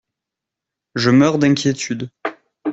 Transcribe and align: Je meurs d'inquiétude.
Je 0.95 1.11
meurs 1.11 1.37
d'inquiétude. 1.37 2.09